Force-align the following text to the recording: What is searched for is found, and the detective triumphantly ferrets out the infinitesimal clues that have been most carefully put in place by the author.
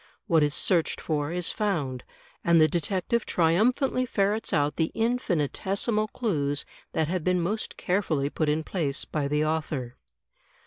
What 0.25 0.41
is 0.41 0.55
searched 0.55 0.99
for 0.99 1.31
is 1.31 1.51
found, 1.51 2.03
and 2.43 2.59
the 2.59 2.67
detective 2.67 3.23
triumphantly 3.23 4.03
ferrets 4.07 4.51
out 4.51 4.75
the 4.77 4.89
infinitesimal 4.95 6.07
clues 6.07 6.65
that 6.93 7.07
have 7.07 7.23
been 7.23 7.39
most 7.39 7.77
carefully 7.77 8.31
put 8.31 8.49
in 8.49 8.63
place 8.63 9.05
by 9.05 9.27
the 9.27 9.45
author. 9.45 9.97